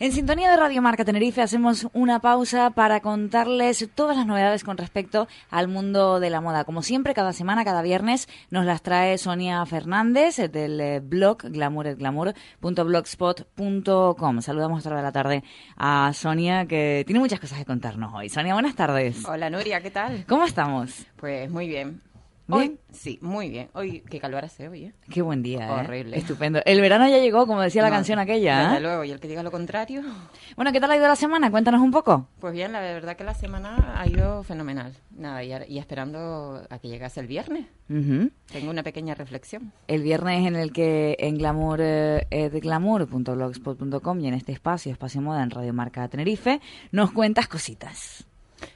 [0.00, 4.76] En sintonía de Radio Marca Tenerife hacemos una pausa para contarles todas las novedades con
[4.76, 6.62] respecto al mundo de la moda.
[6.62, 14.40] Como siempre, cada semana, cada viernes, nos las trae Sonia Fernández del eh, blog glamouretglamour.blogspot.com.
[14.40, 15.42] Saludamos otra vez de la tarde
[15.76, 18.28] a Sonia, que tiene muchas cosas que contarnos hoy.
[18.28, 19.24] Sonia, buenas tardes.
[19.24, 20.24] Hola Nuria, ¿qué tal?
[20.28, 21.08] ¿Cómo estamos?
[21.16, 22.02] Pues muy bien.
[22.48, 22.60] ¿Bien?
[22.60, 23.68] Hoy, sí, muy bien.
[23.74, 24.92] Hoy, qué calor hace hoy, ¿eh?
[25.10, 25.70] Qué buen día, ¿eh?
[25.70, 26.16] Horrible.
[26.16, 26.60] Estupendo.
[26.64, 28.62] El verano ya llegó, como decía la canción aquella.
[28.62, 28.80] Desde ¿eh?
[28.80, 30.02] luego, y el que diga lo contrario.
[30.56, 31.52] Bueno, ¿qué tal ha ido la semana?
[31.52, 32.26] Cuéntanos un poco.
[32.40, 34.92] Pues bien, la verdad que la semana ha ido fenomenal.
[35.10, 37.66] Nada, y, esperando a que llegase el viernes.
[37.86, 39.72] Tengo una pequeña reflexión.
[39.86, 44.90] El viernes en el que en glamour, eh, eh, de glamour.blogspot.com y en este espacio,
[44.90, 46.60] Espacio Moda en Radio Marca Tenerife,
[46.90, 48.26] nos cuentas cositas.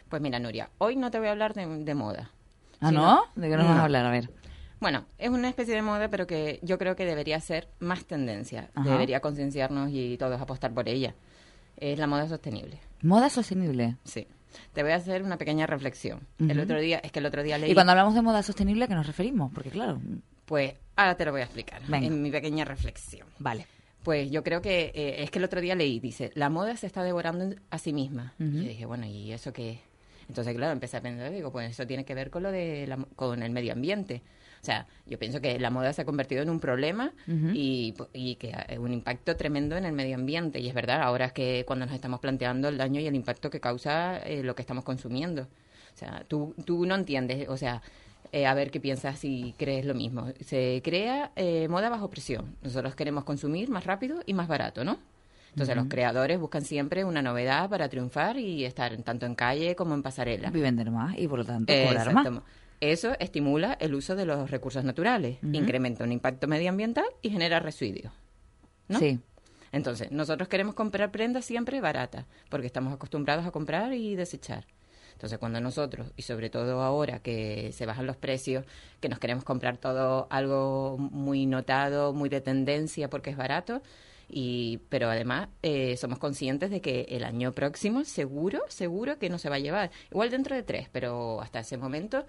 [0.09, 2.31] Pues mira, Nuria, hoy no te voy a hablar de, de moda.
[2.83, 3.23] ¿Ah, no?
[3.35, 3.81] ¿De qué nos vas No.
[3.81, 4.07] a hablar?
[4.07, 4.31] A ver.
[4.81, 8.71] Bueno, es una especie de moda, pero que yo creo que debería ser más tendencia.
[8.75, 8.91] Ajá.
[8.91, 11.15] Debería concienciarnos y todos apostar por ella.
[11.77, 12.79] Es la moda sostenible.
[13.03, 13.97] Moda sostenible.
[14.05, 14.27] Sí.
[14.73, 16.27] Te voy a hacer una pequeña reflexión.
[16.39, 17.71] El otro día, es que el otro día leí...
[17.71, 19.51] Y cuando hablamos de moda sostenible, ¿a qué nos referimos?
[19.55, 20.01] Porque claro,
[20.45, 22.06] Pues ahora te lo voy a explicar Venga.
[22.06, 23.27] en mi pequeña reflexión.
[23.39, 23.67] vale.
[24.03, 26.89] Pues yo creo que eh, es que el otro día leí, dice, la moda se
[26.89, 28.34] está devorando a sí misma.
[28.41, 28.49] Ujú.
[28.51, 29.71] Y yo dije, bueno, ¿y eso qué?
[29.71, 29.78] es?
[30.28, 32.97] Entonces, claro, empecé a pensar, digo, pues eso tiene que ver con lo de la
[33.17, 34.23] con el medio ambiente.
[34.62, 37.12] O sea, yo pienso que la moda se ha convertido en un problema
[37.53, 40.61] y, y que un impacto tremendo en el medio ambiente.
[40.61, 43.50] Y es verdad, ahora es que cuando nos estamos planteando el daño y el impacto
[43.50, 45.43] que causa eh, lo que estamos consumiendo.
[45.43, 47.83] O sea, tú, tú no entiendes, o sea,
[48.31, 50.28] eh, a ver qué piensas si crees lo mismo.
[50.41, 52.56] Se crea eh, moda bajo presión.
[52.62, 54.98] Nosotros queremos consumir más rápido y más barato, ¿no?
[55.53, 59.94] Entonces los creadores buscan siempre una novedad para triunfar y estar tanto en calle como
[59.94, 60.50] en pasarela.
[60.53, 62.28] Y vender más y por lo tanto Eh, cobrar más.
[62.81, 68.12] Eso estimula el uso de los recursos naturales, incrementa un impacto medioambiental y genera residuos.
[68.89, 68.98] ¿no?
[68.98, 69.20] Sí.
[69.70, 74.66] Entonces, nosotros queremos comprar prendas siempre baratas, porque estamos acostumbrados a comprar y desechar.
[75.12, 78.64] Entonces, cuando nosotros, y sobre todo ahora que se bajan los precios,
[79.00, 83.81] que nos queremos comprar todo algo muy notado, muy de tendencia porque es barato,
[84.32, 89.38] y pero además eh, somos conscientes de que el año próximo seguro, seguro que no
[89.38, 89.91] se va a llevar.
[90.10, 92.25] Igual dentro de tres, pero hasta ese momento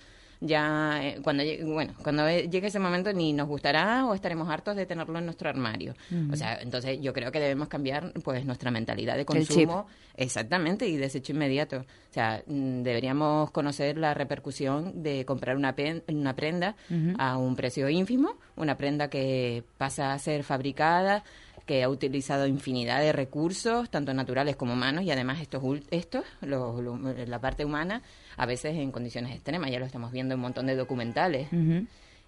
[0.45, 4.75] ya eh, cuando llegue, bueno cuando llegue ese momento ni nos gustará o estaremos hartos
[4.75, 5.93] de tenerlo en nuestro armario.
[6.31, 9.87] O sea entonces yo creo que debemos cambiar pues nuestra mentalidad de consumo
[10.17, 11.77] exactamente y desecho inmediato.
[11.77, 16.75] O sea mm, deberíamos conocer la repercusión de comprar una pen- una prenda
[17.17, 21.23] a un precio ínfimo una prenda que pasa a ser fabricada
[21.65, 26.81] que ha utilizado infinidad de recursos, tanto naturales como humanos, y además estos, estos lo-
[26.81, 28.01] lo- la parte humana,
[28.35, 31.47] a veces en condiciones extremas, ya lo estamos viendo en un montón de documentales.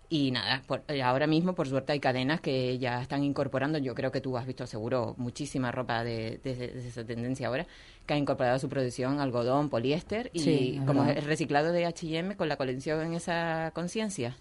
[0.10, 3.96] Y nada, por- eh, ahora mismo, por suerte, hay cadenas que ya están incorporando, yo
[3.96, 7.66] creo que tú has visto seguro muchísima ropa de, de- de esa tendencia ahora,
[8.06, 12.36] que ha incorporado a su producción algodón, poliéster, y Sí, como el reciclado de H&M
[12.38, 14.36] con la colección en esa conciencia.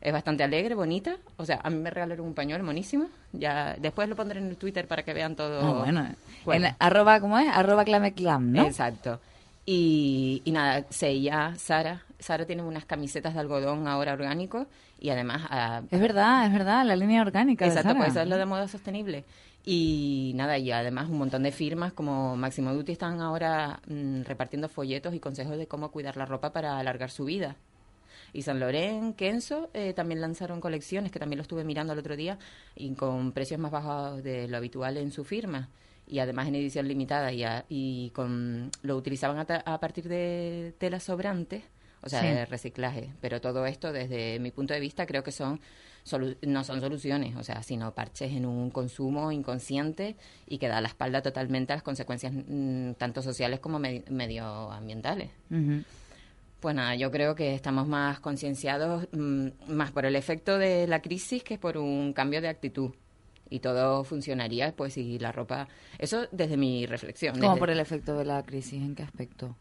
[0.00, 1.16] Es bastante alegre, bonita.
[1.36, 3.06] O sea, a mí me regalaron un pañuelo monísimo.
[3.32, 5.60] Ya, después lo pondré en el Twitter para que vean todo.
[5.64, 6.08] Ah, bueno.
[6.44, 6.66] Bueno.
[6.66, 7.46] En arroba, ¿cómo es?
[7.48, 8.66] Arroba clameclam, ¿no?
[8.66, 9.20] Exacto.
[9.64, 12.02] Y, y nada, Seiya, Sara.
[12.22, 14.66] Sara tiene unas camisetas de algodón ahora orgánico
[14.98, 15.42] y además...
[15.50, 17.64] ah, Es verdad, es verdad, la línea orgánica.
[17.64, 19.24] de Exacto, pues eso es lo de moda sostenible.
[19.64, 24.68] Y nada, y además un montón de firmas como Máximo Duty están ahora mm, repartiendo
[24.68, 27.56] folletos y consejos de cómo cuidar la ropa para alargar su vida.
[28.32, 32.16] Y San Loren, Kenzo eh, también lanzaron colecciones, que también lo estuve mirando el otro
[32.16, 32.38] día,
[32.74, 35.68] y con precios más bajos de lo habitual en su firma.
[36.06, 40.08] Y además en edición limitada, y, a- y con lo utilizaban a, ta- a partir
[40.08, 41.62] de telas sobrantes,
[42.02, 42.26] o sea, Sí.
[42.26, 43.12] de reciclaje.
[43.20, 45.60] Pero todo esto, desde mi punto de vista, creo que son
[46.04, 50.80] solu- no son soluciones, o sea, sino parches en un consumo inconsciente y que da
[50.80, 55.30] la espalda totalmente a las consecuencias mm, tanto sociales como me- medioambientales.
[55.50, 55.82] Ujú.
[56.60, 61.02] Pues nada, yo creo que estamos más concienciados, mm, más por el efecto de la
[61.02, 62.90] crisis que por un cambio de actitud.
[63.50, 65.68] Y todo funcionaría, pues, si la ropa...
[65.98, 67.34] Eso desde mi reflexión.
[67.34, 69.56] Como desde- por el efecto de la crisis, ¿en qué aspecto?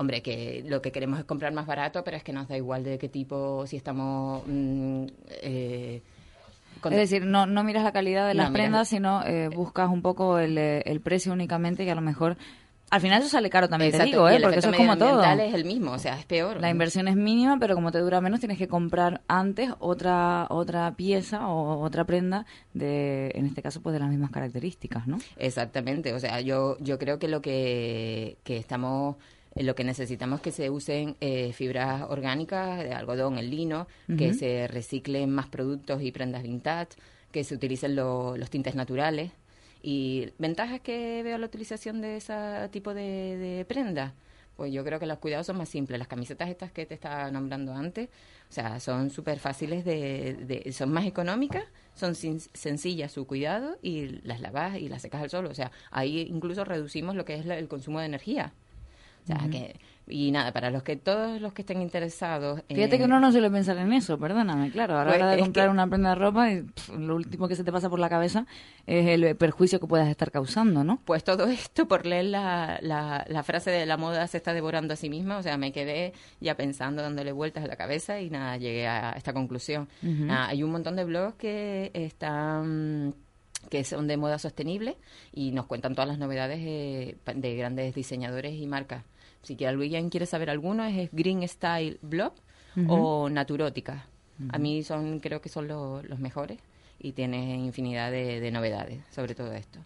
[0.00, 2.82] Hombre, que lo que queremos es comprar más barato, pero es que nos da igual
[2.84, 4.42] de qué tipo, si estamos...
[4.46, 5.04] mm,
[5.42, 6.00] eh,
[6.80, 9.90] con- Es decir, no, no miras la calidad de No, las prendas, sino eh, buscas
[9.90, 12.38] un poco el, eh, el precio únicamente, que a lo mejor...
[12.88, 14.36] Al final eso sale caro también, te digo, y ¿eh?
[14.36, 15.22] el porque eso es como todo.
[15.22, 16.60] es el mismo, o sea, es peor.
[16.60, 20.92] La inversión es mínima, pero como te dura menos, tienes que comprar antes otra otra
[20.96, 25.18] pieza o otra prenda de, en este caso, pues de las mismas características, ¿no?
[25.36, 29.14] Exactamente, o sea, yo, yo creo que lo que, que estamos,
[29.54, 33.86] eh, lo que necesitamos es que se usen eh, fibras orgánicas, de algodón, el lino,
[34.16, 36.90] que se reciclen más productos y prendas vintage,
[37.32, 39.30] que se utilicen lo- los tintes naturales
[39.82, 42.34] Y ventajas que veo la utilización de ese
[42.70, 44.12] tipo de, de prenda.
[44.56, 45.98] Pues yo creo que los cuidados son más simples.
[45.98, 48.08] Las camisetas estas que te estaba nombrando antes,
[48.50, 51.64] o sea, son súper fáciles de, de, son más económicas,
[51.94, 55.46] son sencillas su cuidado y las lavas y las secas al sol.
[55.46, 58.52] O sea, ahí incluso reducimos lo que es el consumo de energía.
[59.22, 59.76] O sea, que
[60.10, 62.62] y nada, para los que todos los que estén interesados.
[62.68, 64.98] Fíjate que uno no suele pensar en eso, perdóname, claro.
[64.98, 66.66] A la pues hora de comprar una prenda de ropa, y,
[66.98, 68.46] lo último que se te pasa por la cabeza
[68.86, 71.00] es el perjuicio que puedas estar causando, ¿no?
[71.04, 74.96] Pues todo esto, por leer la, la, frase de la moda se está devorando a
[74.96, 78.56] sí misma, o sea, me quedé ya pensando, dándole vueltas a la cabeza y nada,
[78.56, 79.88] llegué a esta conclusión.
[80.28, 83.14] hay un montón de blogs que están
[83.68, 84.96] que son de moda sostenible
[85.32, 89.04] y nos cuentan todas las novedades eh, de grandes diseñadores y marcas.
[89.42, 92.34] Si que alguien quiere saber alguno, es Green Style Blog
[92.88, 94.06] o Naturótica.
[94.50, 96.58] A mí son, creo que son los mejores
[96.98, 99.80] y tiene infinidad de novedades sobre todo esto.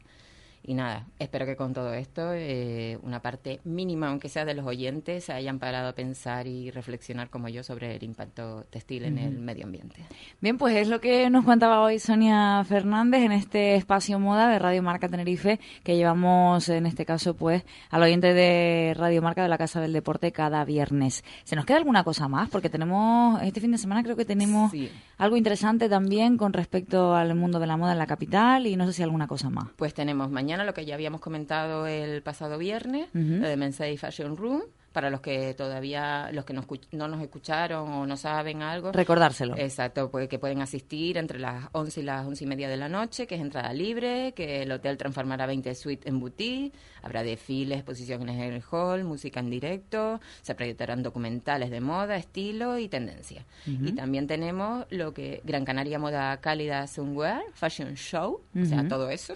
[0.67, 4.65] Y nada, espero que con todo esto, eh, una parte mínima, aunque sea de los
[4.65, 9.19] oyentes, se hayan parado a pensar y reflexionar como yo sobre el impacto textil en
[9.19, 10.07] el medio ambiente.
[10.41, 14.59] Bien, pues es lo que nos contaba hoy Sonia Fernández en este espacio moda de
[14.59, 19.51] Radio Marca Tenerife, que llevamos en este caso pues al oyente de Radio Marca de
[19.51, 21.25] la Casa del Deporte cada viernes.
[21.45, 22.49] ¿Se nos queda alguna cosa más?
[22.49, 24.73] Porque tenemos, este fin de semana creo que tenemos
[25.19, 28.87] algo interesante también con respecto al mundo de la moda en la capital y no
[28.87, 29.69] sé si alguna cosa más.
[29.77, 34.37] Pues tenemos mañana lo que ya habíamos comentado el pasado viernes, lo de Mensaje Fashion
[34.37, 34.63] Room,
[34.95, 38.93] para los que todavía, los que no, no, nos escucharon o no saben algo.
[38.93, 39.57] Recordárselo.
[39.59, 42.89] Exacto, pues que pueden asistir entre las 11 y las 11 y media de la
[42.89, 46.73] noche, que es entrada libre, que el hotel transformará 20 suites en boutique,
[47.03, 52.79] habrá desfiles, exposiciones en el hall, música en directo, se proyectarán documentales de moda, estilo
[52.79, 53.45] y tendencia.
[53.67, 59.11] Y también tenemos lo que Gran Canaria Moda Cálida Sunwear, Fashion Show, o sea, todo
[59.11, 59.35] eso.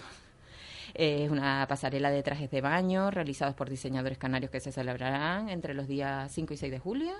[0.99, 5.73] Es una pasarela de trajes de baño realizados por diseñadores canarios que se celebrarán entre
[5.73, 7.13] los días 5 y 6 de julio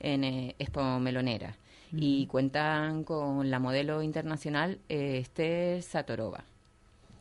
[0.00, 1.56] en eh, Expo Melonera.
[1.92, 6.44] Y cuentan con la modelo internacional eh, Esther Satorova.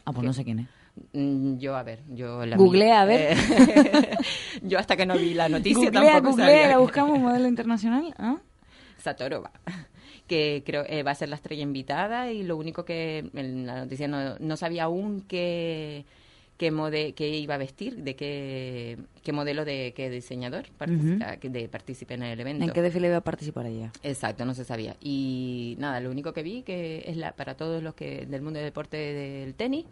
[0.03, 0.67] Ah, pues no sé quién es.
[1.13, 3.37] Mm, yo, a ver, yo la Google, a ver.
[3.37, 4.17] Eh,
[4.63, 8.13] yo hasta que no vi la noticia tampoco Googlea, la buscamos modelo internacional.
[8.17, 8.35] ¿ah?
[8.97, 9.51] Satorova
[10.31, 13.83] que creo eh, va a ser la estrella invitada y lo único que en la
[13.83, 16.05] noticia no, no sabía aún qué
[16.55, 22.13] qué, mode, qué iba a vestir, de qué, qué modelo de qué diseñador de participe
[22.13, 22.63] en el evento.
[22.63, 23.91] ¿En qué desfile iba a participar ella?
[24.03, 24.95] Exacto, no se sabía.
[25.01, 28.59] Y nada, lo único que vi que es la para todos los que del mundo
[28.59, 29.85] del deporte del tenis,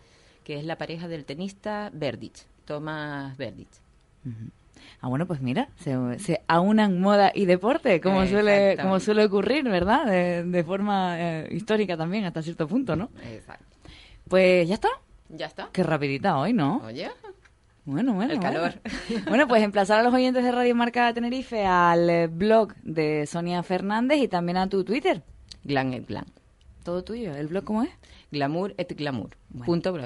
[0.45, 3.81] que es la pareja del tenista Verdich, Tomás Verdich.
[5.01, 9.63] Ah, bueno, pues mira, se, se aunan moda y deporte, como suele como suele ocurrir,
[9.65, 10.05] ¿verdad?
[10.05, 13.09] De, forma eh, histórica también, hasta cierto punto, ¿no?
[13.23, 13.65] Exacto.
[14.27, 14.89] Pues ya está.
[15.29, 15.69] Ya está.
[15.71, 16.81] Qué rapidita hoy, ¿no?
[16.85, 17.09] Oye.
[17.85, 18.33] Bueno, bueno.
[18.33, 18.73] El calor.
[19.27, 19.47] Bueno.
[19.47, 24.19] pues emplazar a los oyentes de Radio Marca Tenerife al eh, blog de Sonia Fernández
[24.19, 25.23] y también a tu Twitter.
[25.63, 26.25] Glam et Glam.
[26.83, 27.35] Todo tuyo.
[27.35, 27.89] ¿El blog cómo es?
[28.31, 29.31] Glamour et Glamour.
[29.65, 29.97] Punto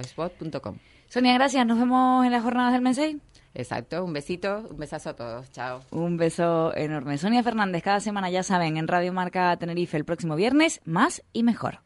[1.10, 1.66] Sonia, gracias.
[1.66, 3.20] Nos vemos en las jornadas del Mensei.
[3.54, 5.82] Exacto, un besito, un besazo a todos, chao.
[5.92, 7.18] Un beso enorme.
[7.18, 11.44] Sonia Fernández, cada semana ya saben, en Radio Marca Tenerife el próximo viernes, más y
[11.44, 11.83] mejor.